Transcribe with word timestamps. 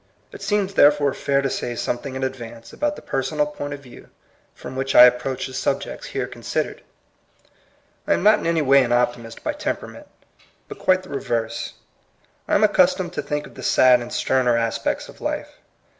It 0.31 0.41
seems 0.41 0.73
therefore 0.73 1.13
fair 1.13 1.43
to 1.43 1.49
say 1.51 1.75
something 1.75 2.15
in 2.15 2.23
advance 2.23 2.73
about 2.73 2.95
the 2.95 3.03
personal 3.03 3.45
point 3.45 3.71
of 3.75 3.81
view 3.83 4.09
from 4.55 4.75
which 4.75 4.95
I 4.95 5.03
approach 5.03 5.45
the 5.45 5.53
subjects 5.53 6.07
here 6.07 6.25
considered. 6.25 6.81
I 8.07 8.13
am 8.13 8.23
not 8.23 8.39
in 8.39 8.47
any 8.47 8.63
way 8.63 8.81
an 8.83 8.91
optimist 8.93 9.43
by 9.43 9.53
temperament, 9.53 10.07
but 10.67 10.79
quite 10.79 11.03
the 11.03 11.09
reverse. 11.09 11.73
I 12.47 12.55
am 12.55 12.63
accustomed 12.63 13.13
to 13.13 13.21
think 13.21 13.45
of 13.45 13.53
the 13.53 13.61
sad 13.61 14.01
and 14.01 14.11
sterner 14.11 14.57
aspects 14.57 15.07
of 15.07 15.21
life. 15.21 15.59